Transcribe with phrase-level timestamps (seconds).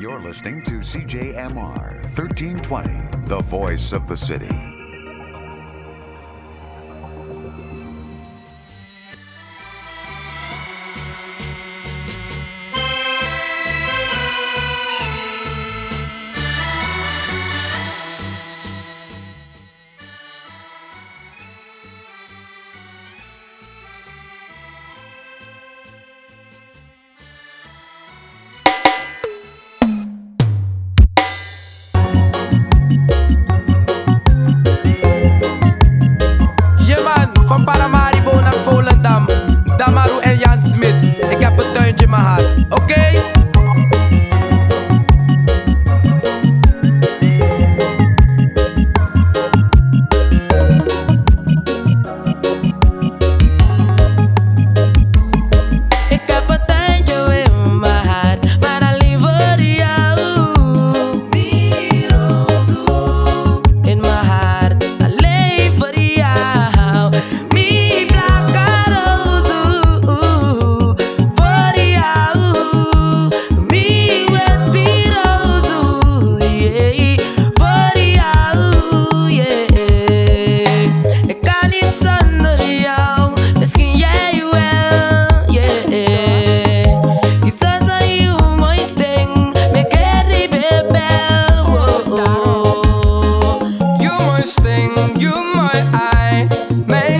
[0.00, 4.79] You're listening to CJMR 1320, the voice of the city.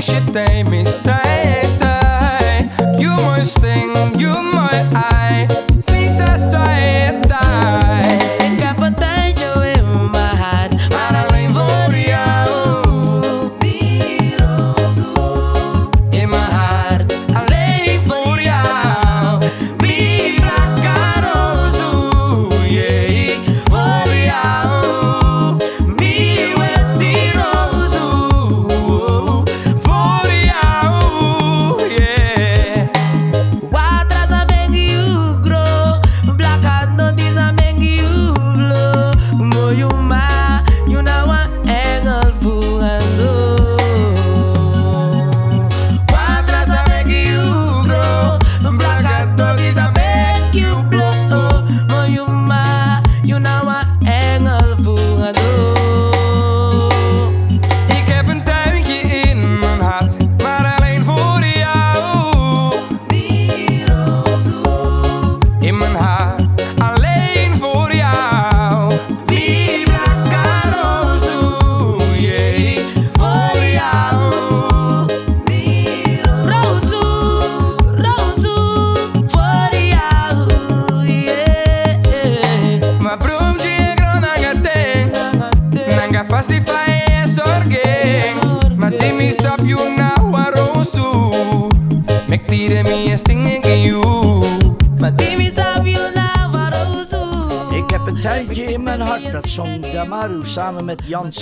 [0.00, 1.59] she tame me, say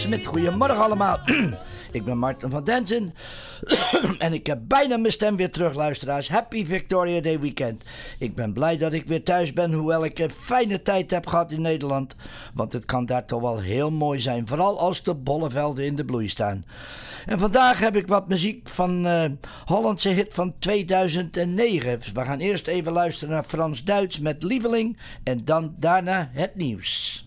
[0.09, 0.27] Smit.
[0.27, 1.19] Goedemorgen allemaal.
[1.93, 3.15] ik ben Martin van Denzen.
[4.19, 6.29] en ik heb bijna mijn stem weer terug, luisteraars.
[6.29, 7.85] Happy Victoria Day weekend.
[8.19, 11.53] Ik ben blij dat ik weer thuis ben, hoewel ik een fijne tijd heb gehad
[11.53, 12.15] in Nederland.
[12.55, 14.47] Want het kan daar toch wel heel mooi zijn.
[14.47, 16.65] Vooral als de bollevelden in de bloei staan.
[17.27, 19.25] En vandaag heb ik wat muziek van uh,
[19.65, 22.01] Hollandse hit van 2009.
[22.15, 24.99] We gaan eerst even luisteren naar Frans Duits met Lieveling.
[25.23, 27.27] En dan daarna het nieuws.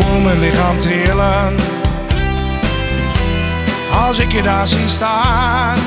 [0.00, 1.54] Voel mijn lichaam trillen
[4.06, 5.78] als ik je daar zie staan.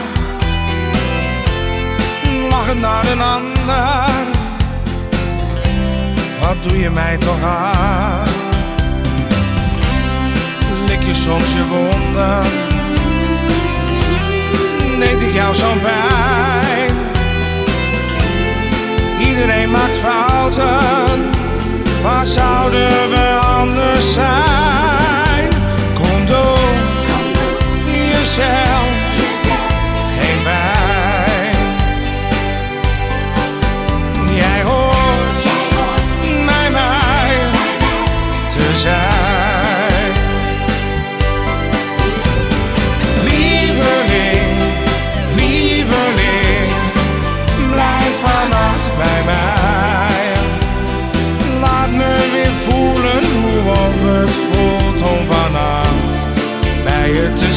[2.50, 4.10] Lachend naar een ander,
[6.42, 8.28] wat doe je mij toch aan?
[10.88, 12.70] Lik je soms je wonden
[15.02, 16.96] deed ik jou zo'n pijn.
[19.20, 21.31] Iedereen maakt fouten,
[22.02, 25.50] waar zouden we anders zijn?
[25.94, 26.60] Kom door
[27.86, 29.01] jezelf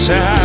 [0.05, 0.44] zijn.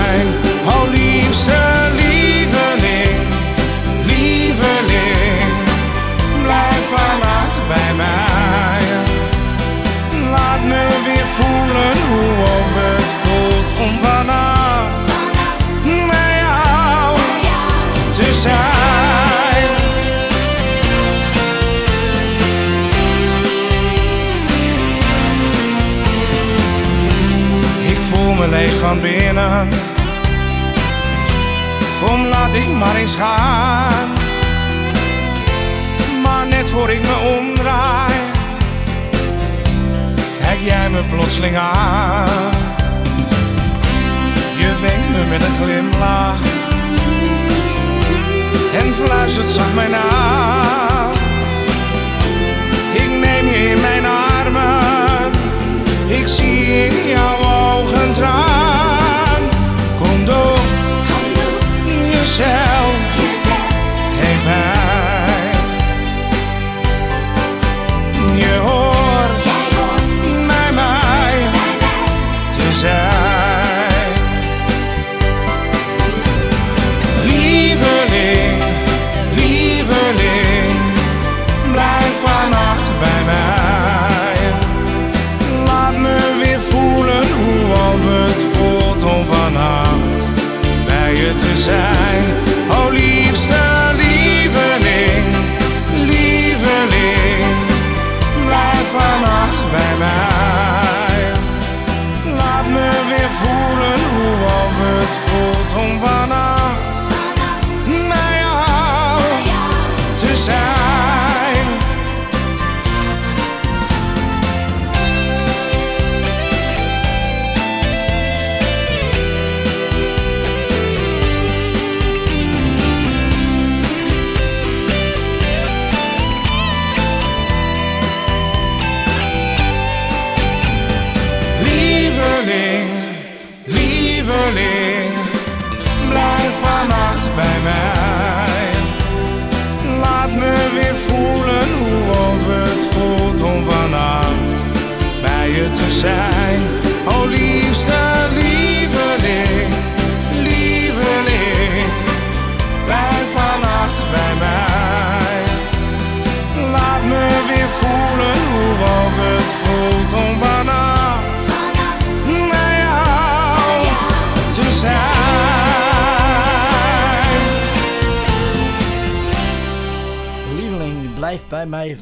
[32.99, 33.15] Eens.
[36.23, 38.13] Maar net voor ik me omdraai,
[40.41, 42.51] kijk jij me plotseling aan.
[44.57, 46.41] Je wenkt me met een glimlach
[48.73, 50.03] en fluistert zacht mij na.
[52.93, 55.31] Ik neem je in mijn armen,
[56.07, 57.38] ik zie in jouw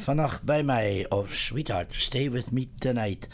[0.08, 1.06] vannacht bij mij.
[1.08, 3.28] Oh, sweetheart, stay with me tonight.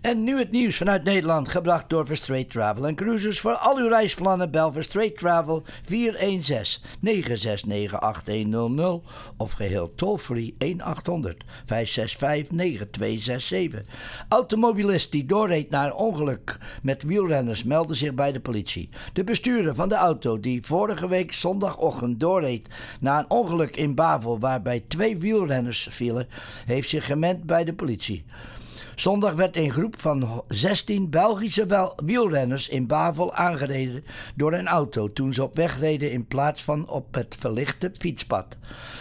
[0.00, 3.40] En nu het nieuws vanuit Nederland, gebracht door Verstraight Travel en Cruises.
[3.40, 9.02] Voor al uw reisplannen bel Verstraight Travel 416 969 8100
[9.36, 13.82] of geheel toll-free 1800 565 9267.
[14.28, 18.88] Automobilist die doorreed naar een ongeluk met wielrenners melden zich bij de politie.
[19.12, 22.68] De bestuurder van de auto die vorige week zondagochtend doorreed
[23.00, 26.28] na een ongeluk in Bavel waarbij twee wielrenners vielen,
[26.66, 28.24] heeft zich gemeld bij de politie.
[29.00, 34.04] Zondag werd een groep van 16 Belgische wielrenners in Bavel aangereden
[34.36, 38.56] door een auto toen ze op weg reden in plaats van op het verlichte fietspad.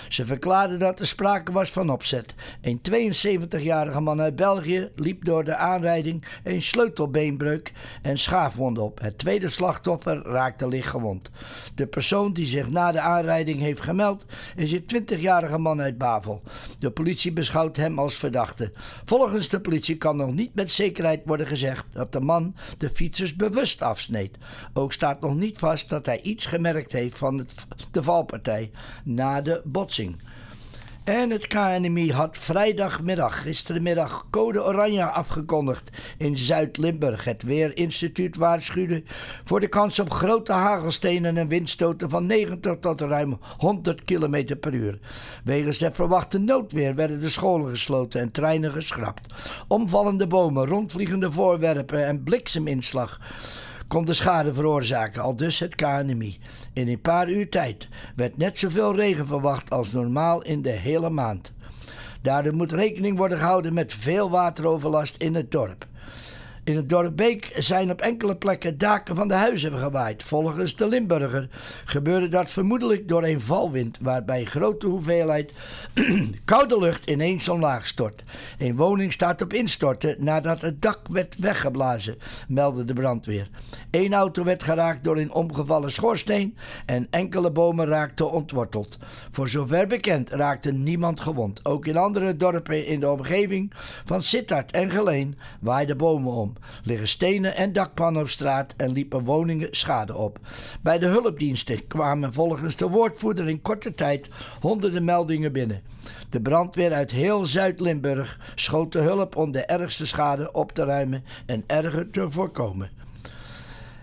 [0.10, 2.34] Ze verklaarden dat er sprake was van opzet.
[2.62, 9.00] Een 72-jarige man uit België liep door de aanrijding een sleutelbeenbreuk en schaafwonden op.
[9.01, 11.32] Het tweede slachtoffer raakte licht gewond.
[11.75, 14.25] De persoon die zich na de aanrijding heeft gemeld
[14.56, 16.41] is een 20-jarige man uit Bavel.
[16.79, 18.72] De politie beschouwt hem als verdachte.
[19.06, 23.36] Volgens de politie kan nog niet met zekerheid worden gezegd dat de man de fietsers
[23.36, 24.38] bewust afsneed.
[24.74, 27.48] Ook staat nog niet vast dat hij iets gemerkt heeft van
[27.91, 28.72] de valpartij
[29.03, 30.22] na de botsing.
[31.10, 37.24] En het KNMI had vrijdagmiddag, gisterenmiddag, code oranje afgekondigd in Zuid-Limburg.
[37.24, 39.04] Het Weerinstituut waarschuwde
[39.44, 44.74] voor de kans op grote hagelstenen en windstoten van 90 tot ruim 100 km per
[44.74, 45.00] uur.
[45.44, 49.34] Wegens de verwachte noodweer werden de scholen gesloten en treinen geschrapt.
[49.68, 53.20] Omvallende bomen, rondvliegende voorwerpen en blikseminslag
[53.89, 56.39] kon de schade veroorzaken, al dus het KNMI.
[56.74, 61.10] In een paar uur tijd werd net zoveel regen verwacht als normaal in de hele
[61.10, 61.51] maand.
[62.22, 65.88] Daardoor moet rekening worden gehouden met veel wateroverlast in het dorp.
[66.69, 70.23] In het dorp Beek zijn op enkele plekken daken van de huizen gewaaid.
[70.23, 71.49] Volgens de Limburger
[71.85, 75.51] gebeurde dat vermoedelijk door een valwind, waarbij grote hoeveelheid
[76.45, 78.23] koude lucht ineens omlaag stort.
[78.57, 83.47] Een woning staat op instorten nadat het dak werd weggeblazen, meldde de brandweer.
[83.91, 88.97] Eén auto werd geraakt door een omgevallen schoorsteen en enkele bomen raakten ontworteld.
[89.31, 91.65] Voor zover bekend raakte niemand gewond.
[91.65, 93.73] Ook in andere dorpen in de omgeving
[94.05, 96.53] van Sittard en Geleen waaiden bomen om,
[96.84, 100.39] liggen stenen en dakpannen op straat en liepen woningen schade op.
[100.82, 104.28] Bij de hulpdiensten kwamen volgens de woordvoerder in korte tijd
[104.60, 105.82] honderden meldingen binnen.
[106.30, 111.24] De brandweer uit heel Zuid-Limburg schoot de hulp om de ergste schade op te ruimen
[111.46, 112.89] en erger te voorkomen.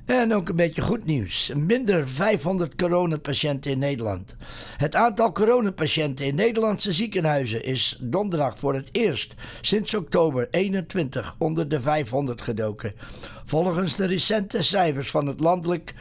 [0.07, 1.53] En ook een beetje goed nieuws.
[1.57, 4.37] Minder 500 coronapatiënten in Nederland.
[4.77, 11.69] Het aantal coronapatiënten in Nederlandse ziekenhuizen is donderdag voor het eerst sinds oktober 21 onder
[11.69, 12.95] de 500 gedoken.
[13.45, 15.95] Volgens de recente cijfers van het landelijk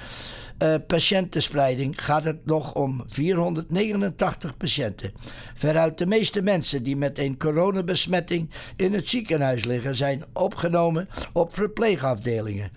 [0.63, 5.11] uh, patiëntenspreiding gaat het nog om 489 patiënten.
[5.55, 11.55] Veruit de meeste mensen die met een coronabesmetting in het ziekenhuis liggen zijn opgenomen op
[11.55, 12.71] verpleegafdelingen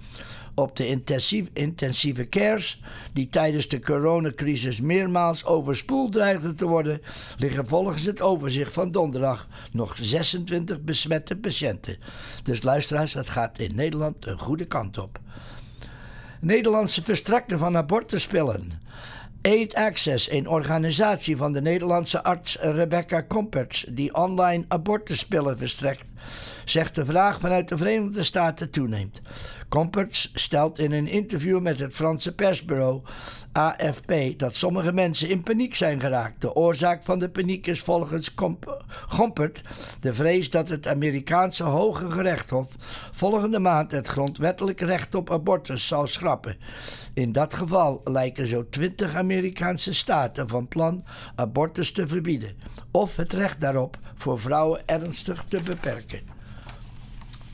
[0.58, 7.00] op de intensief, intensieve cares, die tijdens de coronacrisis meermaals overspoeld dreigden te worden,
[7.36, 11.96] liggen volgens het overzicht van donderdag nog 26 besmette patiënten.
[12.42, 15.20] Dus luisteraars, het gaat in Nederland een goede kant op.
[16.40, 18.70] Nederlandse verstrekker van abortuspillen.
[19.42, 26.04] Aid Access, een organisatie van de Nederlandse arts Rebecca Comperts, die online abortuspillen verstrekt,
[26.64, 29.20] zegt de vraag vanuit de Verenigde Staten toeneemt.
[29.68, 33.02] Comperts stelt in een interview met het Franse persbureau
[33.52, 36.40] AFP dat sommige mensen in paniek zijn geraakt.
[36.40, 38.34] De oorzaak van de paniek is volgens
[39.08, 39.62] Gompert
[40.00, 42.68] de vrees dat het Amerikaanse Hoge Gerechtshof
[43.12, 46.56] volgende maand het grondwettelijk recht op abortus zal schrappen.
[47.14, 52.56] In dat geval lijken zo twintig Amerikaanse staten van plan abortus te verbieden
[52.90, 56.07] of het recht daarop voor vrouwen ernstig te beperken.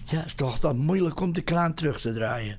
[0.05, 2.59] Ja, is toch dan moeilijk om de kraan terug te draaien.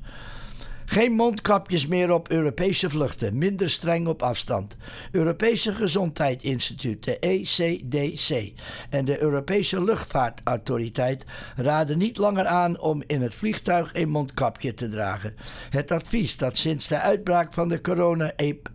[0.85, 4.77] Geen mondkapjes meer op Europese vluchten, minder streng op afstand.
[5.11, 8.53] Europese Gezondheidsinstituut, de ECDC,
[8.89, 11.25] en de Europese Luchtvaartautoriteit
[11.55, 15.35] raden niet langer aan om in het vliegtuig een mondkapje te dragen.
[15.69, 18.74] Het advies dat sinds de uitbraak van de corona-epidemie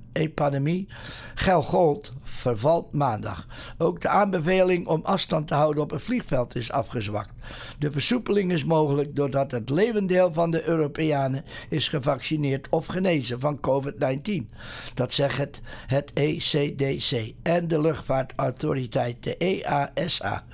[1.35, 3.47] geldt vervalt maandag.
[3.79, 7.33] Ook de aanbeveling om afstand te houden op een vliegveld is afgezwakt.
[7.79, 13.61] De versoepeling is mogelijk doordat het levendeel van de Europeanen is gevaccineerd of genezen van
[13.61, 14.55] COVID-19.
[14.95, 20.45] Dat zegt het, het ECDC en de luchtvaartautoriteit, de EASA.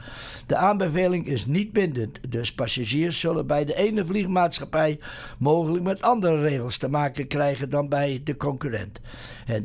[0.46, 4.98] De aanbeveling is niet bindend, dus passagiers zullen bij de ene vliegmaatschappij
[5.38, 9.00] mogelijk met andere regels te maken krijgen dan bij de concurrent.
[9.46, 9.64] Het,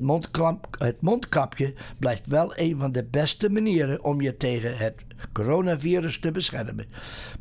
[0.78, 4.96] het mondkapje blijft wel een van de beste manieren om je tegen het
[5.34, 6.86] coronavirus te beschermen.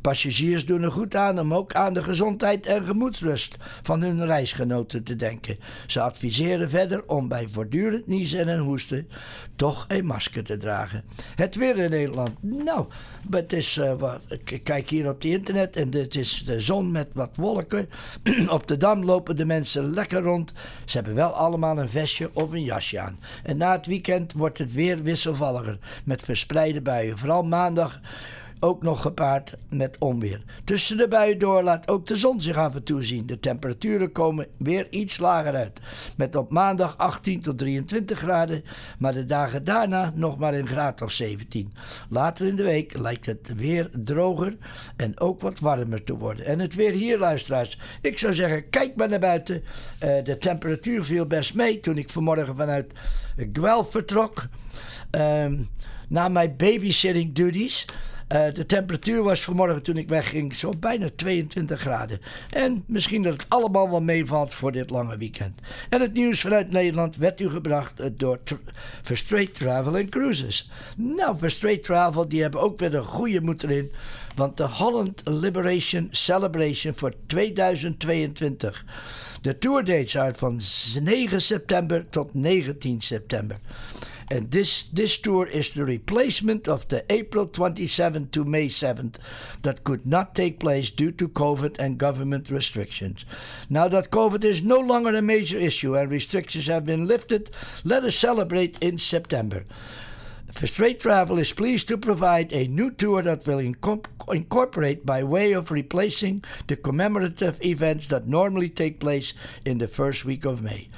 [0.01, 5.03] Passagiers doen er goed aan om ook aan de gezondheid en gemoedsrust van hun reisgenoten
[5.03, 5.59] te denken.
[5.87, 9.09] Ze adviseren verder om bij voortdurend niezen en hoesten
[9.57, 11.05] toch een masker te dragen.
[11.35, 12.43] Het weer in Nederland.
[12.43, 12.87] Nou,
[13.31, 13.81] het is,
[14.29, 17.89] ik kijk hier op het internet en het is de zon met wat wolken.
[18.49, 20.53] op de dam lopen de mensen lekker rond.
[20.85, 23.19] Ze hebben wel allemaal een vestje of een jasje aan.
[23.43, 27.19] En na het weekend wordt het weer wisselvalliger met verspreide buien.
[27.19, 28.01] Vooral maandag
[28.61, 30.43] ook nog gepaard met onweer.
[30.65, 33.27] Tussen de buien door laat ook de zon zich af en toe zien.
[33.27, 35.81] De temperaturen komen weer iets lager uit.
[36.17, 38.65] Met op maandag 18 tot 23 graden,
[38.99, 41.75] maar de dagen daarna nog maar een graad of 17.
[42.09, 44.57] Later in de week lijkt het weer droger
[44.97, 46.45] en ook wat warmer te worden.
[46.47, 47.79] En het weer hier, luisteraars.
[48.01, 49.63] Ik zou zeggen, kijk maar naar buiten.
[50.05, 52.93] Uh, de temperatuur viel best mee toen ik vanmorgen vanuit
[53.53, 54.47] Guelph vertrok.
[55.17, 55.47] Uh,
[56.09, 57.87] na mijn babysitting duties.
[58.33, 62.21] Uh, de temperatuur was vanmorgen toen ik wegging zo bijna 22 graden.
[62.51, 65.61] En misschien dat het allemaal wel meevalt voor dit lange weekend.
[65.89, 68.39] En het nieuws vanuit Nederland werd u gebracht uh, door
[69.03, 70.71] Verstraight Travel and Cruises.
[70.97, 73.93] Nou, Verstraight Travel, die hebben ook weer een goede moed erin.
[74.35, 78.85] Want de Holland Liberation Celebration voor 2022.
[79.43, 80.61] De tourdates zijn van
[81.03, 83.57] 9 september tot 19 september.
[84.31, 89.17] And this, this tour is the replacement of the April 27th to May 7th
[89.63, 93.25] that could not take place due to COVID and government restrictions.
[93.69, 97.51] Now that COVID is no longer a major issue and restrictions have been lifted,
[97.83, 99.65] let us celebrate in September.
[100.81, 105.53] Rate Travel is pleased to provide a new tour that will incorp- incorporate by way
[105.53, 109.33] of replacing the commemorative events that normally take place
[109.65, 110.89] in the first week of May.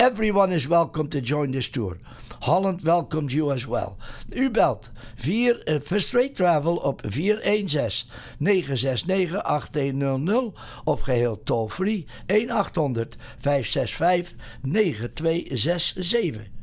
[0.00, 1.98] Everyone is welcome to join this tour.
[2.42, 3.98] Holland welcomes you as well.
[4.34, 5.78] U belt 4 uh,
[6.12, 8.08] Rate Travel op 416
[8.40, 10.52] 969 8100
[10.86, 16.61] of geheel toll free 1800 565 9267.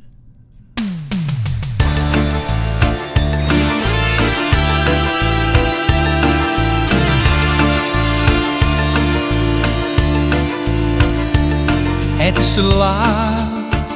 [12.40, 13.92] Is te laat.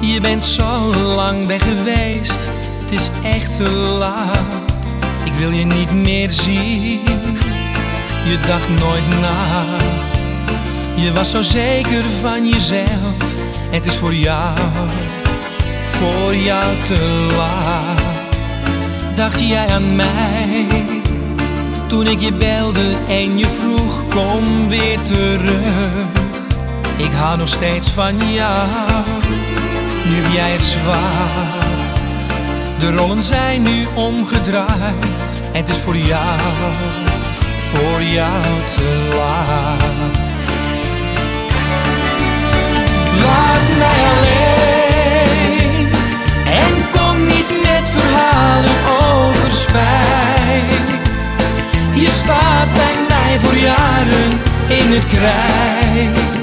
[0.00, 2.48] Je bent zo lang weg geweest.
[2.80, 4.94] Het is echt te laat.
[5.24, 7.00] Ik wil je niet meer zien.
[8.24, 9.64] Je dacht nooit na.
[10.94, 13.36] Je was zo zeker van jezelf.
[13.70, 14.58] Het is voor jou,
[15.84, 18.42] voor jou te laat.
[19.14, 20.66] Dacht jij aan mij?
[21.86, 26.25] Toen ik je belde en je vroeg, kom weer terug.
[26.96, 28.68] Ik hou nog steeds van jou,
[30.04, 31.64] nu heb jij het zwaar.
[32.78, 36.40] De rollen zijn nu omgedraaid, het is voor jou,
[37.58, 40.54] voor jou te laat.
[43.20, 45.88] Laat mij alleen
[46.46, 51.28] en kom niet met verhalen over spijt.
[51.94, 56.35] Je staat bij mij voor jaren in het krijt.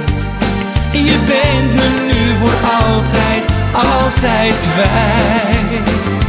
[1.05, 3.43] Je bent me nu voor altijd,
[3.73, 6.25] altijd kwijt.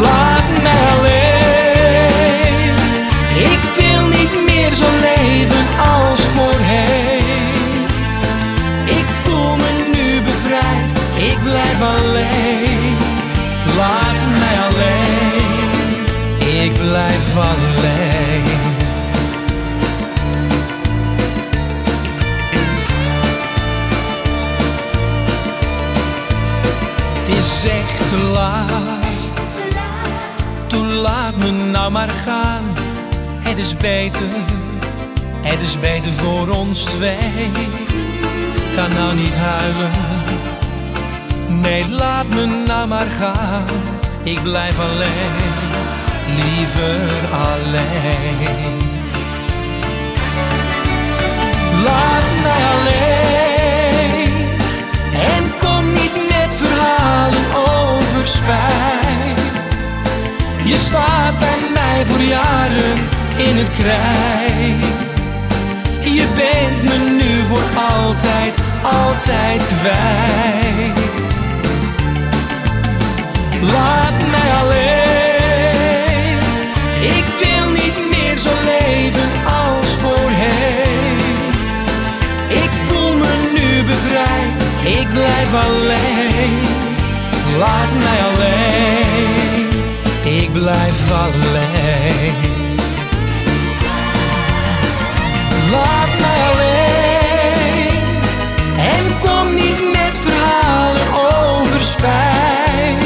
[0.00, 2.74] Laat mij alleen.
[3.34, 5.66] Ik wil niet meer zo leven
[6.00, 7.84] als voorheen.
[8.84, 12.96] Ik voel me nu bevrijd, ik blijf alleen.
[13.76, 16.04] Laat mij alleen,
[16.64, 18.77] ik blijf alleen.
[27.28, 29.62] Het is echt te laat.
[30.66, 32.62] Toen laat me nou maar gaan.
[33.38, 34.22] Het is beter,
[35.40, 37.50] het is beter voor ons twee.
[38.74, 39.90] Ga nou niet huilen.
[41.48, 43.64] Nee, laat me nou maar gaan.
[44.22, 45.36] Ik blijf alleen,
[46.36, 46.98] liever
[47.32, 48.78] alleen.
[51.84, 54.46] Laat mij alleen
[55.12, 55.67] en kom
[57.54, 59.88] over spijt.
[60.64, 62.98] Je staat bij mij voor jaren
[63.36, 65.28] in het krijt.
[66.00, 67.64] Je bent me nu voor
[67.98, 70.98] altijd, altijd kwijt.
[73.60, 76.38] Laat mij alleen.
[77.00, 81.18] Ik wil niet meer zo leven als voorheen.
[82.48, 84.60] Ik voel me nu bevrijd,
[85.00, 86.77] ik blijf alleen.
[87.58, 89.68] Laat mij alleen,
[90.42, 92.34] ik blijf alleen.
[95.70, 97.90] Laat mij alleen
[98.76, 103.04] en kom niet met verhalen over spijt.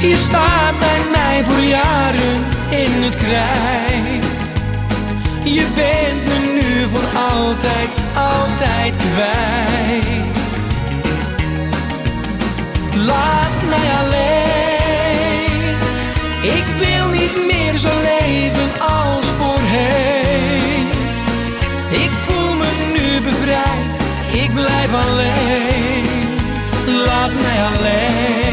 [0.00, 4.56] Je staat bij mij voor jaren in het krijt.
[5.42, 10.43] Je bent me nu voor altijd, altijd kwijt.
[13.06, 15.76] Laat mij alleen.
[16.42, 20.86] Ik wil niet meer zo leven als voorheen.
[21.90, 23.94] Ik voel me nu bevrijd,
[24.32, 26.06] ik blijf alleen.
[27.06, 28.43] Laat mij alleen,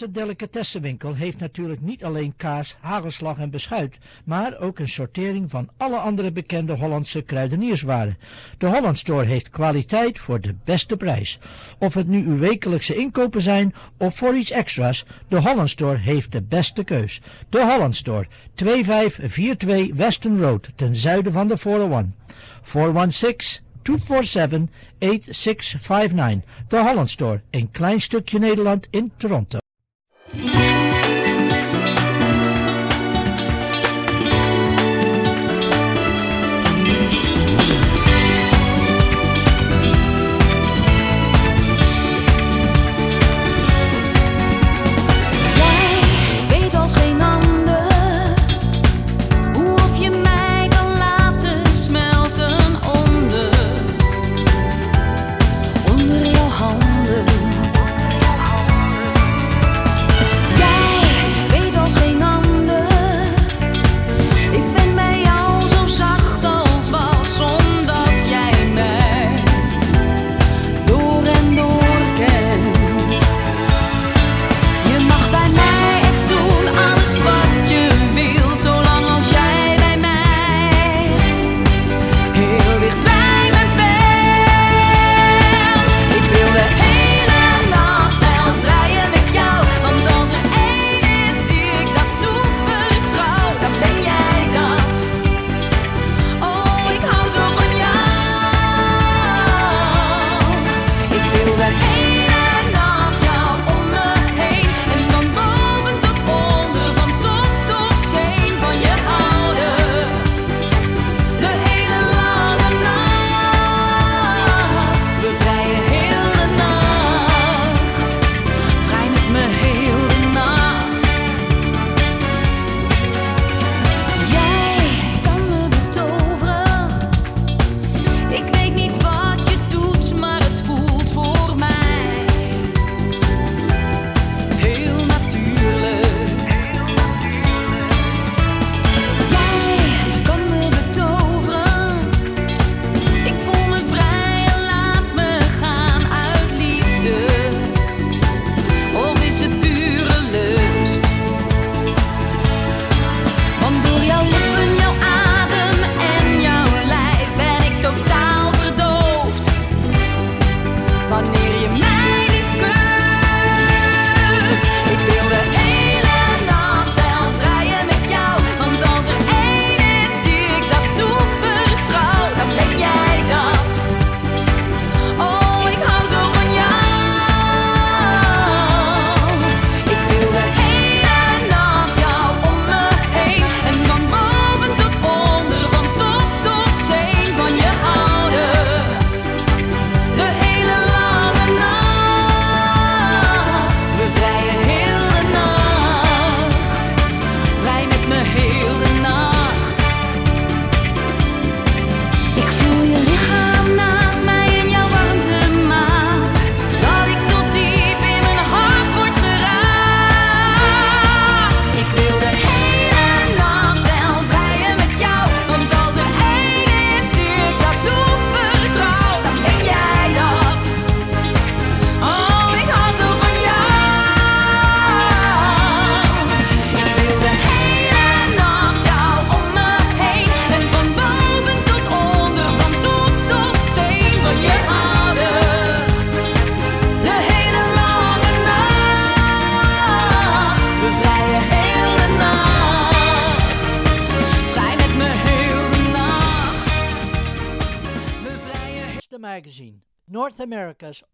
[0.00, 5.68] Nederlandse delicatessenwinkel heeft natuurlijk niet alleen kaas, hagelslag en beschuit, maar ook een sortering van
[5.76, 8.18] alle andere bekende Hollandse kruidenierswaren.
[8.58, 11.38] De Holland Store heeft kwaliteit voor de beste prijs.
[11.78, 16.32] Of het nu uw wekelijkse inkopen zijn of voor iets extra's, de Holland Store heeft
[16.32, 17.20] de beste keus.
[17.48, 22.14] De Holland Store, 2542 Weston Road, ten zuiden van de 401.
[22.62, 23.92] 416 247-8659.
[26.68, 29.58] De Holland Store, een klein stukje Nederland in Toronto.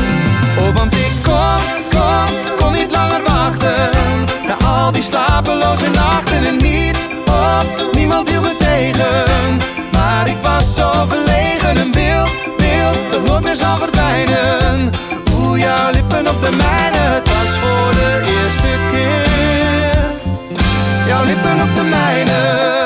[3.49, 4.27] Wachten.
[4.47, 9.59] Na al die slapeloze nachten en niets op, niemand hield me tegen.
[9.93, 14.91] Maar ik was zo verlegen en wild, wild, dat nooit meer zal verdwijnen.
[15.33, 20.11] Hoe jouw lippen op de mijne, het was voor de eerste keer.
[21.07, 22.78] Jouw lippen op de mijne.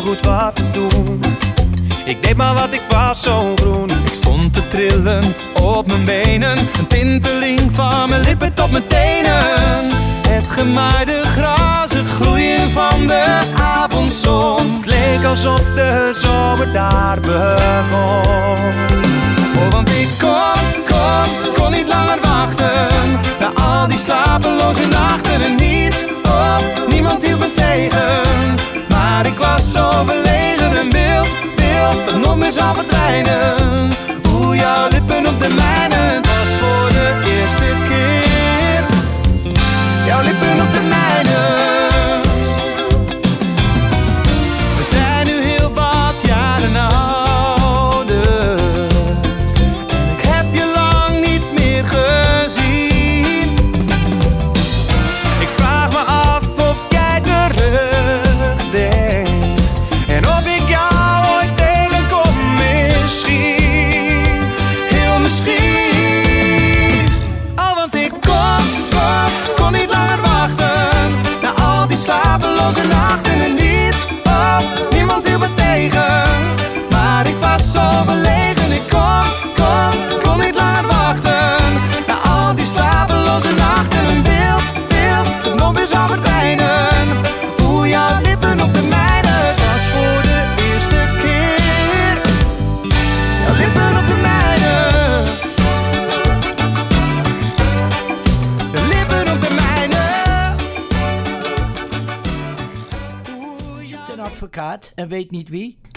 [0.00, 1.20] Goed wat doen.
[2.04, 3.90] Ik deed maar wat ik was, zo groen.
[3.90, 9.90] Ik stond te trillen op mijn benen, een tinteling van mijn lippen tot mijn tenen.
[10.28, 14.76] Het gemaaide gras, het gloeien van de avondzon.
[14.76, 18.56] Het leek alsof de zomer daar begon.
[19.56, 23.20] Oh, want ik kon, kon, kon niet langer wachten.
[23.40, 28.70] Na al die slapeloze nachten en niets op, niemand hield me tegen.
[29.22, 33.90] Maar ik was zo verlegen en wild, wild, dat nooit meer zal verdwijnen.
[34.28, 38.84] Hoe jouw lippen op de mijne, was voor de eerste keer.
[40.06, 41.01] Jouw lippen op de mijne.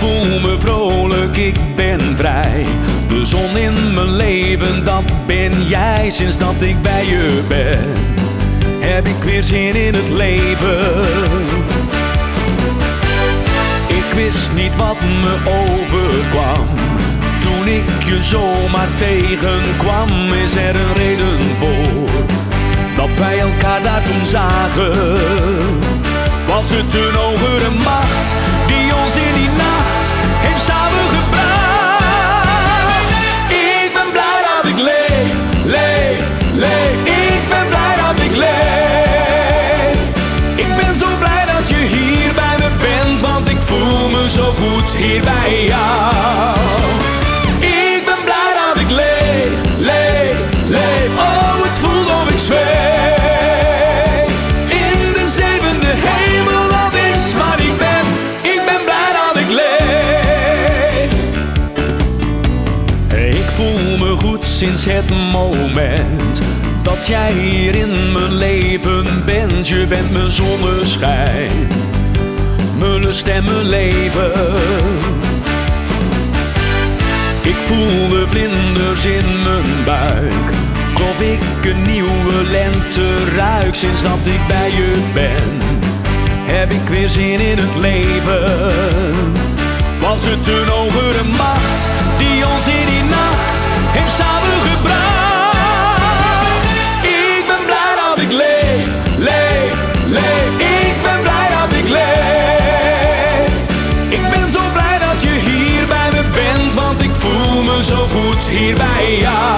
[0.05, 2.67] Voel me vrolijk, ik ben vrij.
[3.09, 6.11] De zon in mijn leven, dat ben jij.
[6.11, 7.79] Sinds dat ik bij je ben,
[8.79, 10.79] heb ik weer zin in het leven.
[13.87, 16.67] Ik wist niet wat me overkwam.
[17.41, 22.11] Toen ik je zomaar tegenkwam, is er een reden voor.
[22.97, 26.04] Dat wij elkaar daar toen zagen.
[26.55, 28.35] Als het een hogere macht
[28.67, 30.13] die ons in die nacht
[30.45, 33.23] heeft samengebracht.
[33.49, 36.95] Ik ben blij dat ik leef, leef, leef.
[37.05, 39.99] Ik ben blij dat ik leef.
[40.55, 44.53] Ik ben zo blij dat je hier bij me bent, want ik voel me zo
[44.53, 46.84] goed hier bij jou.
[66.83, 69.69] Dat jij hier in mijn leven bent.
[69.69, 71.69] Je bent mijn zonneschijn,
[72.79, 74.33] mijn lust en mijn leven.
[77.43, 80.55] Ik voel de vlinders in mijn buik.
[81.11, 85.83] Of ik een nieuwe lente ruik sinds dat ik bij je ben.
[86.47, 89.35] Heb ik weer zin in het leven.
[90.01, 95.04] Was het een hogere macht die ons in die nacht heeft samengebracht?
[108.55, 109.54] hierbij, ja.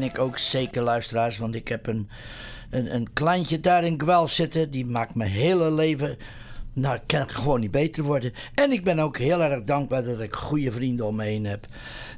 [0.00, 0.12] Leef.
[0.12, 1.38] En dat ben ik ook zeker, luisteraars.
[1.38, 2.08] Want ik heb een,
[2.70, 4.70] een, een kleintje daar in Gwel zitten.
[4.70, 6.16] Die maakt mijn hele leven...
[6.72, 8.32] Nou, kan ik gewoon niet beter worden.
[8.54, 11.66] En ik ben ook heel erg dankbaar dat ik goede vrienden om me heen heb.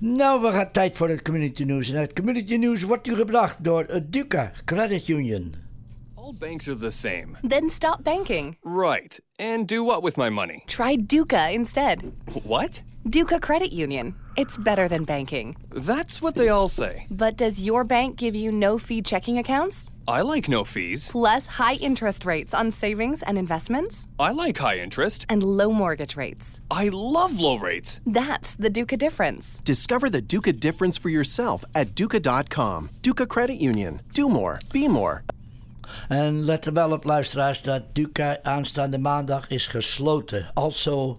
[0.00, 1.90] Nou, we gaan tijd voor het community news.
[1.90, 5.54] En het community news wordt u gebracht door Duca Credit Union.
[6.14, 7.26] All banks are the same.
[7.48, 8.56] Then stop banking.
[8.62, 9.20] Right.
[9.36, 10.62] And do what with my money?
[10.66, 12.02] Try Duca instead.
[12.42, 12.82] What?
[13.02, 14.14] Duca Credit Union.
[14.40, 15.54] It's better than banking.
[15.68, 17.04] That's what they all say.
[17.10, 19.90] But does your bank give you no fee checking accounts?
[20.08, 21.10] I like no fees.
[21.10, 24.08] Plus high interest rates on savings and investments?
[24.18, 25.26] I like high interest.
[25.28, 26.58] And low mortgage rates.
[26.70, 28.00] I love low rates.
[28.06, 29.60] That's the Duca difference.
[29.62, 32.88] Discover the Duca difference for yourself at Duca.com.
[33.02, 34.00] Duca Credit Union.
[34.14, 34.58] Do more.
[34.72, 35.22] Be more.
[36.08, 40.50] En let er wel op, luisteraars, dat Duca aanstaande maandag is gesloten.
[40.54, 41.18] Also,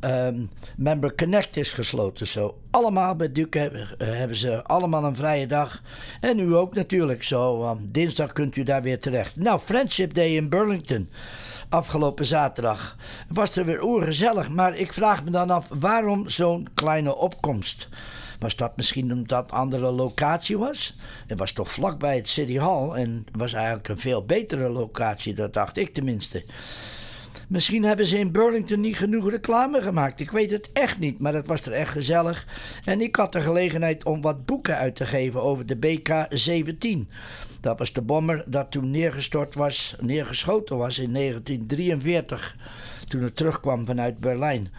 [0.00, 0.44] ehm,
[0.76, 2.26] Member Connect is gesloten.
[2.26, 5.82] Zo, allemaal bij Duca eh, hebben ze allemaal een vrije dag.
[6.20, 7.22] En u ook natuurlijk.
[7.22, 9.36] Zo, dinsdag kunt u daar weer terecht.
[9.36, 11.08] Nou, Friendship Day in Burlington.
[11.68, 12.96] Afgelopen zaterdag
[13.28, 14.48] was er weer oergezellig.
[14.48, 17.88] Maar ik vraag me dan af, waarom zo'n kleine opkomst?
[18.42, 20.96] Was dat misschien omdat het andere locatie was?
[21.26, 25.52] Het was toch vlakbij het City Hall en was eigenlijk een veel betere locatie, dat
[25.52, 26.44] dacht ik tenminste.
[27.48, 30.20] Misschien hebben ze in Burlington niet genoeg reclame gemaakt.
[30.20, 32.46] Ik weet het echt niet, maar het was er echt gezellig.
[32.84, 37.08] En ik had de gelegenheid om wat boeken uit te geven over de BK-17.
[37.60, 42.56] Dat was de bommer dat toen neergestort was, neergeschoten was in 1943.
[43.08, 44.72] Toen het terugkwam vanuit Berlijn.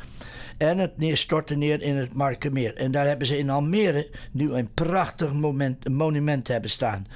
[0.69, 2.75] En het neer, stortte neer in het Markermeer.
[2.75, 7.07] En daar hebben ze in Almere nu een prachtig moment, monument hebben staan.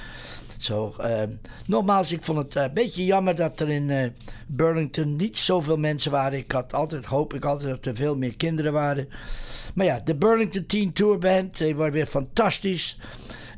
[0.57, 1.21] Zo, eh,
[1.67, 4.09] nogmaals, ik vond het een beetje jammer dat er in eh,
[4.47, 6.37] Burlington niet zoveel mensen waren.
[6.37, 9.09] Ik had altijd, hoop ik altijd dat er veel meer kinderen waren.
[9.75, 12.97] Maar ja, de Burlington Teen Tour Band, die was weer fantastisch.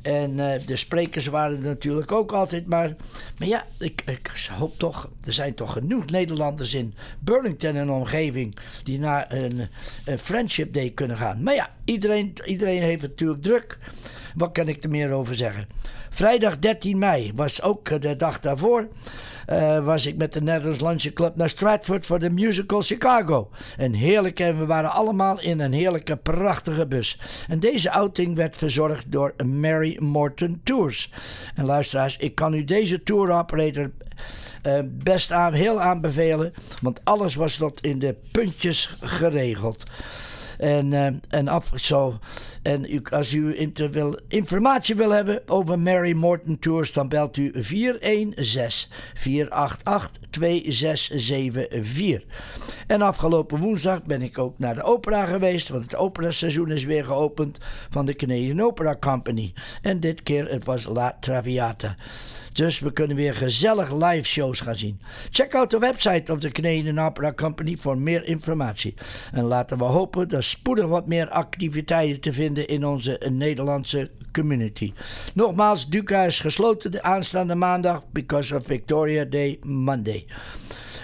[0.02, 2.68] En eh, de sprekers waren er natuurlijk ook altijd.
[2.68, 2.96] Maar,
[3.38, 8.56] maar ja, ik, ik hoop toch, er zijn toch genoeg Nederlanders in Burlington en omgeving
[8.84, 9.68] die naar een,
[10.06, 11.44] een Friendship Day kunnen gaan.
[11.44, 13.80] Maar ja, iedereen, iedereen heeft natuurlijk druk.
[14.36, 15.68] Wat kan ik er meer over zeggen?
[16.10, 18.88] Vrijdag 13 mei was ook de dag daarvoor.
[19.50, 23.50] Eh, was ik met de Netherlands Luncheon Club naar Stratford voor de musical Chicago.
[23.78, 27.20] Een heerlijke, en we waren allemaal in een heerlijke, prachtige bus.
[27.48, 31.12] En deze outing werd verzorgd door Mary Morton Tours.
[31.56, 33.92] En luisteraars, ik kan u deze tour operator
[34.62, 39.84] Eh, best aan, heel aanbevelen, want alles was tot in de puntjes geregeld.
[40.58, 42.20] En, eh, en af zo.
[42.62, 48.92] En als u inter informatie wil hebben over Mary Morton Tours, dan belt u 416
[49.14, 52.24] 488 2674.
[52.88, 57.06] En afgelopen woensdag ben ik ook naar de opera geweest, want het operaseizoen is weer
[57.06, 57.58] geopend
[57.90, 59.54] van de Canadian Opera Company.
[59.82, 61.96] En dit keer het was La Traviata.
[62.54, 65.02] Dus we kunnen weer gezellig live shows gaan zien.
[65.30, 68.94] Check out de website of de Canadian Opera Company voor meer informatie.
[69.32, 74.94] En laten we hopen er spoedig wat meer activiteiten te vinden in onze Nederlandse community.
[75.34, 80.26] Nogmaals, Duca is gesloten de aanstaande maandag because of Victoria Day Monday.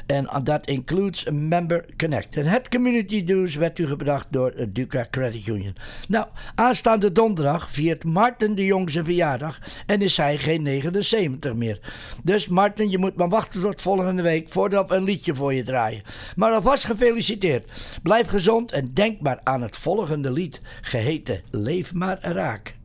[0.06, 2.38] En dat includes Member Connect.
[2.38, 5.76] En het Community Dues werd u gebracht door Duca Credit Union.
[6.08, 11.80] Nou, aanstaande donderdag viert Martin de Jong zijn verjaardag en is hij geen 79 meer.
[12.24, 15.64] Dus Martin, je moet maar wachten tot volgende week voordat we een liedje voor je
[15.64, 16.04] draaien.
[16.36, 17.72] Maar alvast gefeliciteerd.
[18.04, 22.76] Blijf gezond en denk maar aan het volgende lied, geheten Leef maar raak.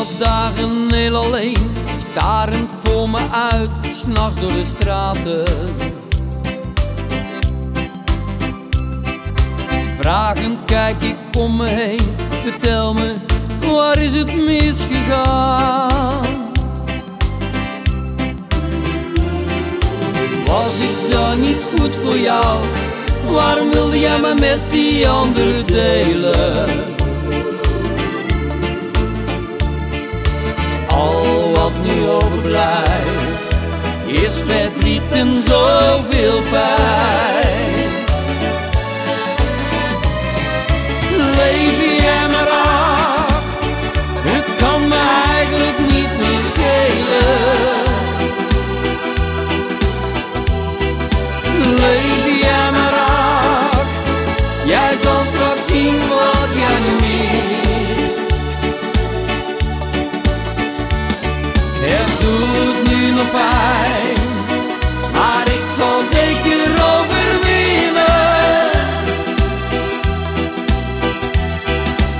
[0.00, 1.70] Al dagen heel alleen,
[2.10, 5.44] starend voor me uit, s'nachts door de straten.
[9.98, 13.14] Vragend kijk ik om me heen, vertel me,
[13.66, 16.20] waar is het misgegaan?
[20.46, 22.58] Was ik dan niet goed voor jou?
[23.26, 26.89] Waarom wilde jij me met die andere delen?
[31.82, 33.30] Nu overblijft
[34.06, 37.88] is verdriet en zoveel pijn.
[41.36, 43.42] Leef jij maar af,
[44.22, 44.96] het kan me
[45.34, 47.79] eigenlijk niet meer schelen.
[62.30, 64.16] Doet nu nog pijn,
[65.12, 68.70] maar ik zal zeker overwinnen.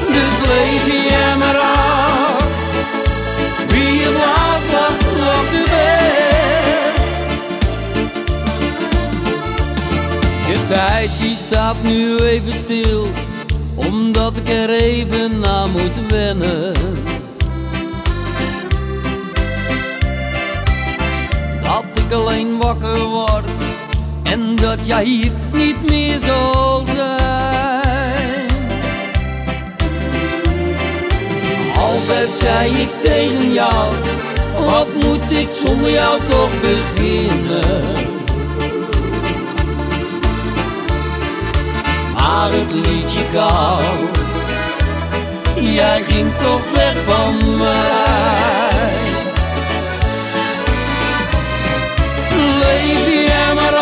[0.09, 2.45] Dus leef jij maar af,
[3.69, 5.69] wie het laatst wacht nog de.
[10.47, 13.07] De tijd die staat nu even stil,
[13.75, 16.73] omdat ik er even aan moet wennen.
[22.11, 23.45] Ik alleen wakker word
[24.23, 28.49] en dat jij hier niet meer zal zijn.
[31.77, 33.95] Altijd zei ik tegen jou,
[34.67, 37.93] wat moet ik zonder jou toch beginnen?
[42.15, 44.19] Maar het liedje koud,
[45.55, 48.60] jij ging toch weg van mij.
[52.71, 53.81] Leef jij maar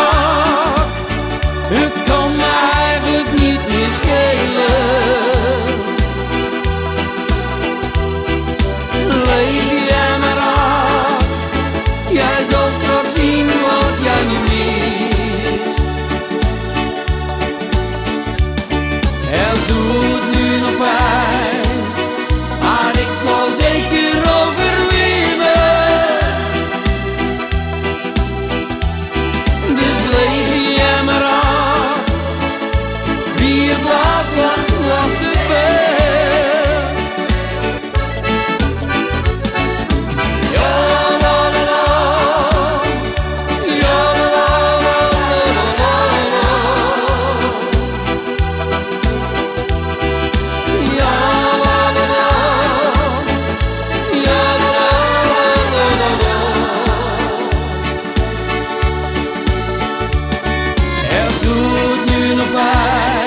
[62.49, 63.18] amar.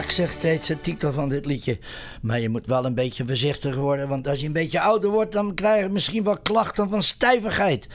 [0.00, 1.78] Raak, zegt steeds de titel van dit liedje.
[2.22, 5.32] Maar je moet wel een beetje voorzichtig worden, want als je een beetje ouder wordt,
[5.32, 7.88] dan krijg je misschien wel klachten van stijvigheid.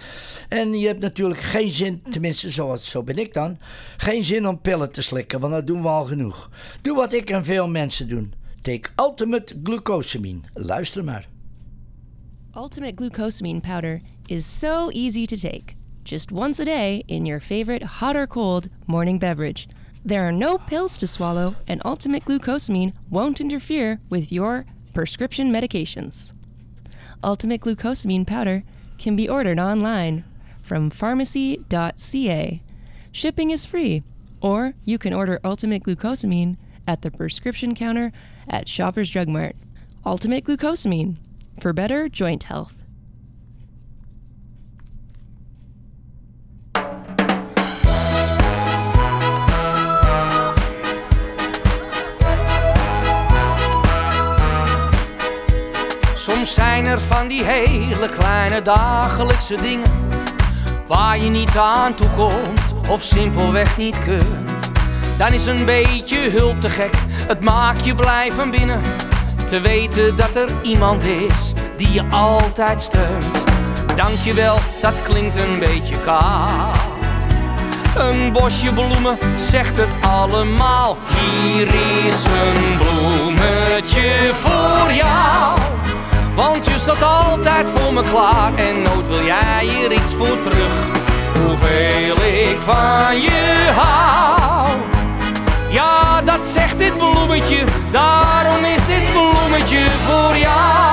[0.50, 3.58] En je hebt natuurlijk geen zin, tenminste zo ben ik dan,
[3.98, 6.50] geen zin om pillen te slikken, want dat doen we al genoeg.
[6.82, 8.34] Doe wat ik en veel mensen doen.
[8.62, 10.40] Take Ultimate Glucosamine.
[10.54, 11.28] Luister maar.
[12.56, 15.74] Ultimate glucosamine powder is so easy to take.
[16.04, 19.68] Just once a day in your favorite hot or cold morning beverage.
[20.06, 26.32] There are no pills to swallow, and Ultimate glucosamine won't interfere with your prescription medications.
[27.24, 28.64] Ultimate glucosamine powder
[29.00, 30.24] can be ordered online
[30.62, 32.62] from pharmacy.ca.
[33.12, 34.04] Shipping is free,
[34.42, 38.12] or you can order Ultimate glucosamine at the prescription counter
[38.48, 39.56] at Shoppers Drug Mart.
[40.06, 41.16] Ultimate glucosamine
[41.60, 42.76] for better joint health.
[56.30, 59.92] Soms zijn er van die hele kleine dagelijkse dingen
[60.88, 64.70] waar je niet aan toe komt of simpelweg niet kunt.
[65.18, 66.94] Dan is een beetje hulp te gek,
[67.28, 68.82] het maakt je blij van binnen.
[69.48, 73.44] Te weten dat er iemand is die je altijd steunt.
[73.96, 76.72] Dankjewel, dat klinkt een beetje kaal.
[77.96, 80.98] Een bosje bloemen zegt het allemaal.
[81.08, 81.68] Hier
[82.08, 85.60] is een bloemetje voor jou.
[86.36, 90.72] Want je staat altijd voor me klaar en nooit wil jij er iets voor terug.
[91.40, 94.70] Hoeveel ik van je hou.
[95.70, 100.86] Ja, dat zegt dit bloemetje, daarom is dit bloemetje voor jou.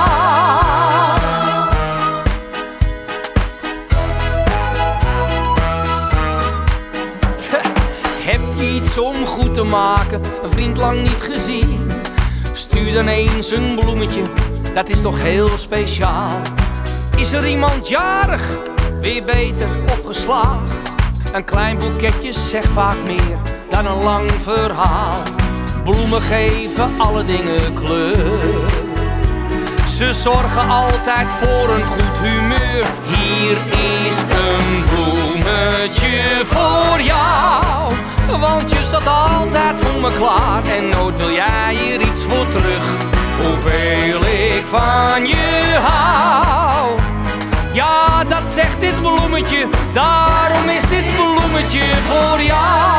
[8.31, 11.91] Heb je iets om goed te maken, een vriend lang niet gezien?
[12.53, 14.21] Stuur dan eens een bloemetje,
[14.73, 16.41] dat is toch heel speciaal.
[17.15, 18.41] Is er iemand jarig,
[19.01, 20.91] weer beter of geslaagd?
[21.33, 23.37] Een klein boeketje zegt vaak meer
[23.69, 25.17] dan een lang verhaal.
[25.83, 28.69] Bloemen geven alle dingen kleur.
[29.89, 32.85] Ze zorgen altijd voor een goed humeur.
[33.05, 33.57] Hier
[34.07, 37.63] is een bloemetje voor jou.
[38.39, 43.12] Want je staat altijd voor me klaar en nooit wil jij er iets voor terug.
[43.41, 46.91] Hoeveel ik van je hou.
[47.73, 52.93] Ja, dat zegt dit bloemetje, daarom is dit bloemetje voor jou.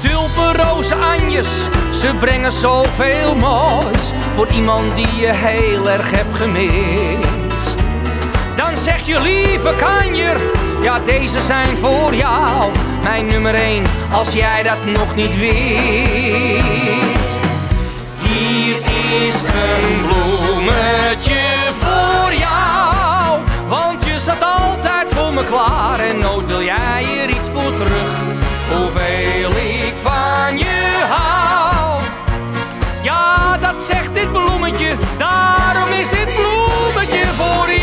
[0.00, 1.48] Tulpen, rozen, anjes,
[1.90, 7.41] ze brengen zoveel moois voor iemand die je heel erg hebt gemist.
[8.56, 10.36] Dan zeg je lieve kanjer,
[10.82, 12.70] ja deze zijn voor jou.
[13.02, 15.52] Mijn nummer 1, als jij dat nog niet wist.
[18.18, 18.76] Hier
[19.26, 21.40] is een bloemetje
[21.78, 23.40] voor jou.
[23.68, 28.18] Want je staat altijd voor me klaar en nooit wil jij er iets voor terug.
[28.68, 32.00] Hoeveel ik van je hou.
[33.02, 37.81] Ja, dat zegt dit bloemetje, daarom is dit bloemetje voor jou.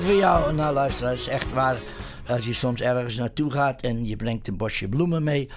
[0.00, 0.54] Voor jou.
[0.54, 1.76] Nou, luister, dat is echt waar.
[2.26, 5.48] Als je soms ergens naartoe gaat en je brengt een bosje bloemen mee.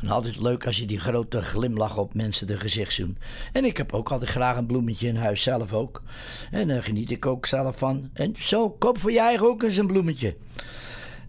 [0.00, 3.18] Dan altijd leuk als je die grote glimlach op mensen de gezicht zoent.
[3.52, 6.02] En ik heb ook altijd graag een bloemetje in huis zelf ook.
[6.50, 8.10] En daar geniet ik ook zelf van.
[8.12, 10.36] En zo, koop voor eigen ook eens een bloemetje.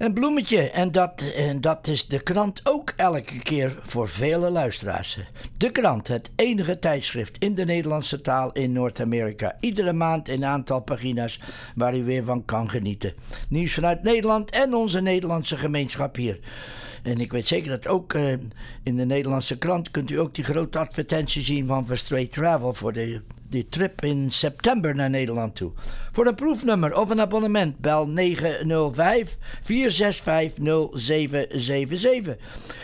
[0.03, 0.69] Een bloemetje.
[0.69, 5.19] En dat, en dat is de krant ook elke keer voor vele luisteraars.
[5.57, 9.57] De krant, het enige tijdschrift in de Nederlandse taal in Noord-Amerika.
[9.59, 11.39] Iedere maand een aantal pagina's
[11.75, 13.13] waar u weer van kan genieten.
[13.49, 16.39] Nieuws vanuit Nederland en onze Nederlandse gemeenschap hier.
[17.03, 18.31] En ik weet zeker dat ook eh,
[18.83, 22.93] in de Nederlandse krant kunt u ook die grote advertentie zien van Verstraight Travel voor
[22.93, 23.21] de,
[23.53, 25.71] die trip in september naar Nederland toe.
[26.11, 30.63] Voor een proefnummer of een abonnement bel 905 465
[30.99, 32.35] 0777.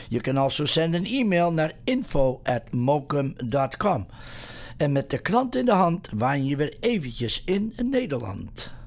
[0.10, 2.64] Je kan also zenden een e-mail naar info at.
[4.78, 8.79] En met de krant in de hand waan je weer eventjes in Nederland.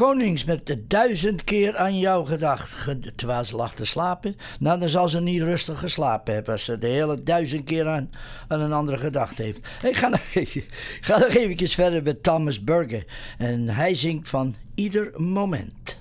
[0.00, 2.70] Konings met de duizend keer aan jou gedacht.
[2.70, 4.36] Ge- Terwijl ze lag te slapen.
[4.60, 8.10] Nou, dan zal ze niet rustig geslapen hebben als ze de hele duizend keer aan,
[8.48, 9.58] een andere gedacht heeft.
[9.82, 10.62] Ik ga nog, even,
[11.00, 13.04] ga nog even verder met Thomas Burger.
[13.38, 15.99] En hij zingt van Ieder Moment.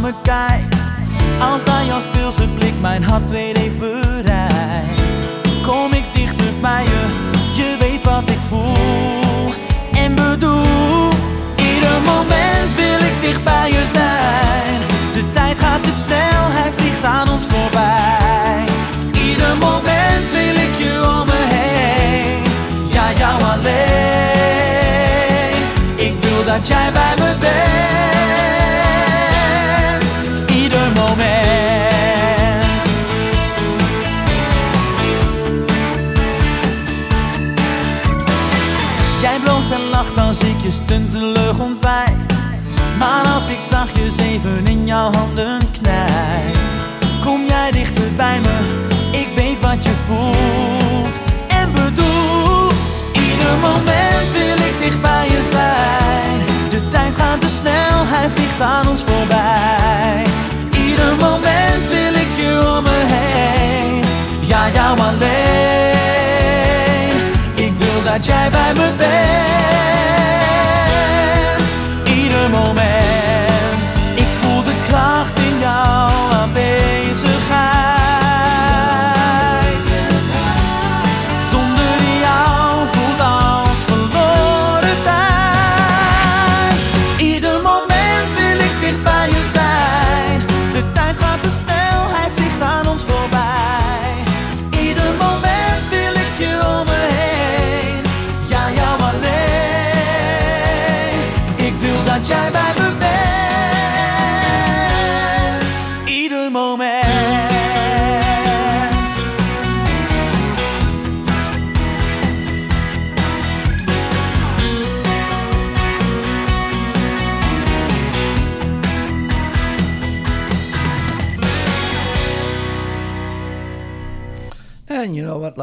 [0.00, 0.60] Naar.
[1.40, 5.20] Als dan jouw speelse blik mijn hart weer heeft bereikt.
[5.62, 7.06] Kom ik dichter bij je,
[7.52, 9.52] je weet wat ik voel
[9.92, 11.10] en bedoel.
[11.56, 14.80] Ieder moment wil ik dicht bij je zijn.
[15.12, 18.64] De tijd gaat te snel, hij vliegt aan ons voorbij.
[19.28, 22.42] Ieder moment wil ik je om me heen.
[22.92, 23.96] Ja, jou alleen.
[25.96, 26.92] Ik wil dat jij
[45.12, 46.56] handen knijp,
[47.24, 48.84] kom jij dichter bij me.
[49.10, 52.74] Ik weet wat je voelt en bedoelt.
[53.12, 56.46] Ieder moment wil ik dicht bij je zijn.
[56.70, 60.22] De tijd gaat te snel, hij vliegt aan ons voorbij.
[60.86, 64.02] Ieder moment wil ik je om me heen.
[64.40, 65.96] Ja, jou alleen.
[67.54, 69.95] Ik wil dat jij bij me bent.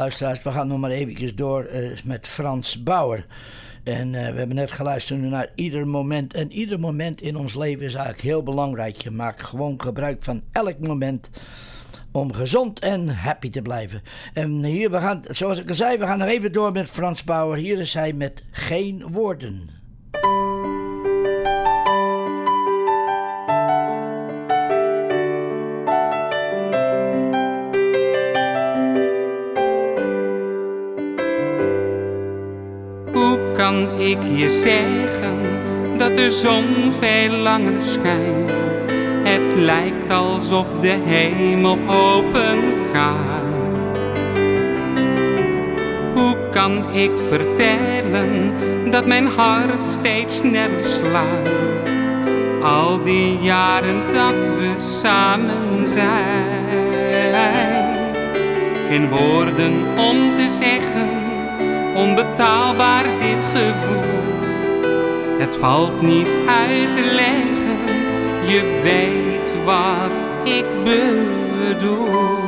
[0.04, 3.26] Luisteraars, we gaan nog maar eventjes door eh, met Frans Bauer.
[3.84, 6.34] En eh, we hebben net geluisterd naar ieder moment.
[6.34, 9.02] En ieder moment in ons leven is eigenlijk heel belangrijk.
[9.02, 11.30] Je maakt gewoon gebruik van elk moment
[12.12, 14.02] om gezond en happy te blijven.
[14.34, 17.24] En hier, we gaan, zoals ik al zei, we gaan nog even door met Frans
[17.24, 17.58] Bauer.
[17.58, 19.70] Hier is hij met Geen Woorden.
[33.64, 35.38] Kan ik je zeggen
[35.98, 38.86] dat de zon veel langer schijnt?
[39.24, 44.38] Het lijkt alsof de hemel open gaat.
[46.16, 48.52] Hoe kan ik vertellen
[48.92, 52.06] dat mijn hart steeds sneller slaat?
[52.64, 56.12] Al die jaren dat we samen zijn.
[58.90, 61.13] Geen woorden om te zeggen
[62.34, 64.04] onbetaalbaar dit gevoel.
[65.40, 67.78] Het valt niet uit te leggen,
[68.54, 72.42] je weet wat ik bedoel.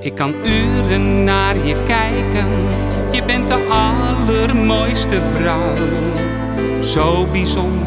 [0.00, 2.48] Ik kan uren naar je kijken,
[3.10, 5.74] je bent de allermooiste vrouw.
[6.82, 7.86] Zo bijzonder,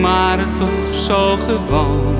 [0.00, 2.16] maar toch zo gewoon.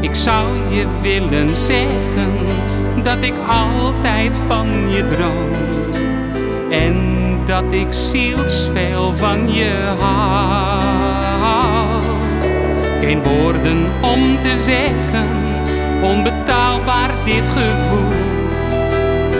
[0.00, 2.32] Ik zou je willen zeggen
[3.02, 5.50] dat ik altijd van je droom.
[6.70, 12.02] En dat ik zielsveel van je hou.
[13.00, 15.28] Geen woorden om te zeggen,
[16.02, 18.12] onbetaalbaar dit gevoel.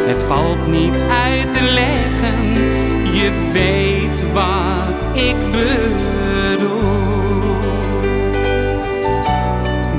[0.07, 2.72] Het valt niet uit te leggen,
[3.13, 6.81] Je weet wat ik bedoel.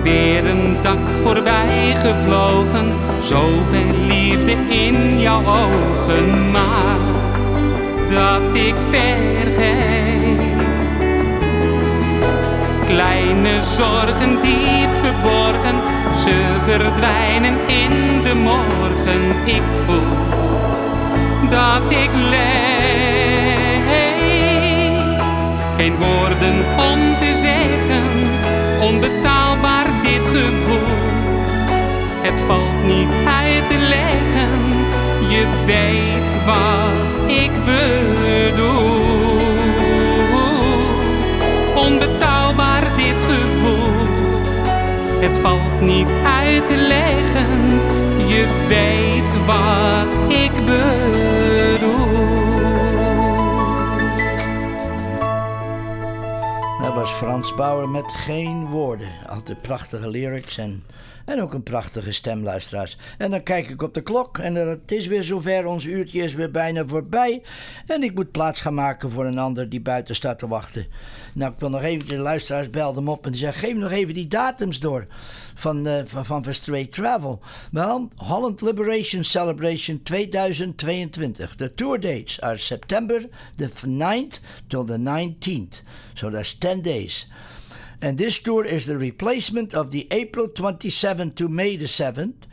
[0.03, 7.59] Weer een dag voorbij gevlogen, zoveel liefde in jouw ogen maakt
[8.09, 9.63] dat ik vergeet.
[12.87, 15.75] Kleine zorgen diep verborgen,
[16.23, 19.45] ze verdwijnen in de morgen.
[19.45, 20.52] Ik voel
[21.49, 22.63] dat ik leef.
[25.77, 26.55] Geen woorden
[26.91, 28.03] om te zeggen,
[28.81, 31.01] onbetaalbaar dit gevoel.
[32.21, 33.13] Het valt niet
[33.43, 34.59] uit te leggen,
[35.29, 39.41] je weet wat ik bedoel.
[41.75, 44.07] Onbetaalbaar dit gevoel,
[45.19, 47.81] het valt niet uit te leggen,
[48.27, 51.22] je weet wat ik bedoel.
[56.83, 59.07] Dat was Frans Bauer met geen woorden.
[59.29, 60.83] Altijd prachtige lyrics en,
[61.25, 62.97] en ook een prachtige stem, luisteraars.
[63.17, 65.65] En dan kijk ik op de klok en het is weer zover.
[65.65, 67.41] Ons uurtje is weer bijna voorbij.
[67.87, 70.85] En ik moet plaats gaan maken voor een ander die buiten staat te wachten.
[71.33, 73.91] Nou, ik wil nog even, de luisteraars belden hem op en die zeggen: geef nog
[73.91, 75.07] even die datums door
[75.55, 77.39] van, uh, van, van Straight Travel.
[77.71, 81.55] Wel, Holland Liberation Celebration 2022.
[81.55, 85.81] De tour dates are September the 9th till the 19th.
[86.13, 87.27] So that's 10 days.
[87.99, 92.47] And this tour is the replacement of the April 27th to May the 7th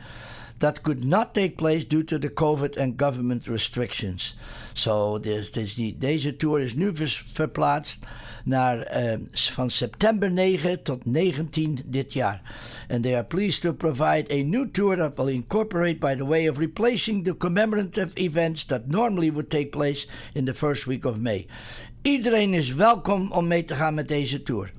[0.61, 4.35] that could not take place due to the COVID and government restrictions.
[4.73, 6.91] So this, this, deze tour is nu
[7.33, 8.05] verplaatst
[8.43, 12.41] naar uh, van september 9 tot 19 dit jaar.
[12.89, 16.49] And they are pleased to provide a new tour that will incorporate by the way
[16.49, 21.17] of replacing the commemorative events that normally would take place in the first week of
[21.17, 21.47] May.
[22.01, 24.71] Iedereen is welkom om mee te gaan met deze tour.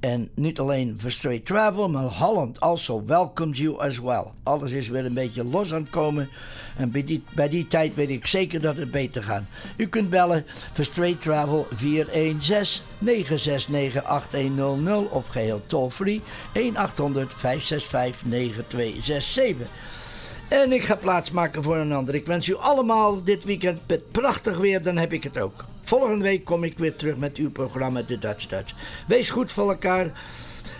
[0.00, 4.24] En niet alleen voor Straight Travel, maar Holland also welcomes you as well.
[4.42, 6.28] Alles is weer een beetje los aan het komen.
[6.76, 9.42] En bij die, bij die tijd weet ik zeker dat het beter gaat.
[9.76, 16.22] U kunt bellen voor Straight Travel 416 969 8100 of geheel toll free
[16.52, 19.66] 1800 565 9267.
[20.50, 22.14] En ik ga plaats maken voor een ander.
[22.14, 25.64] Ik wens u allemaal dit weekend met prachtig weer, dan heb ik het ook.
[25.82, 28.74] Volgende week kom ik weer terug met uw programma De Dutch Dutch.
[29.06, 30.12] Wees goed voor elkaar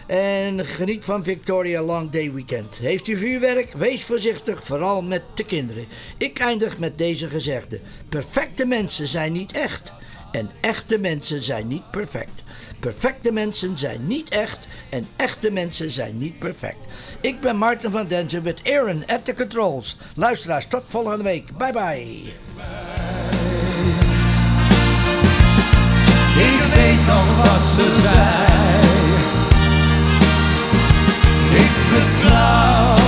[0.07, 2.79] en geniet van Victoria Long Day Weekend.
[2.79, 3.73] Heeft u vuurwerk?
[3.73, 5.87] Wees voorzichtig, vooral met de kinderen.
[6.17, 7.81] Ik eindig met deze gezegde.
[8.09, 9.93] Perfecte mensen zijn niet echt.
[10.31, 12.43] En echte mensen zijn niet perfect.
[12.81, 16.79] Perfecte mensen zijn niet echt en echte mensen zijn niet perfect.
[17.21, 19.97] Ik ben Martin van Denzen met Aaron at the controls.
[20.15, 21.57] Luisteraars, tot volgende week.
[21.57, 22.33] Bye bye.
[26.41, 28.59] Ik weet nog wat ze zei.
[31.55, 33.01] Ik vertrouw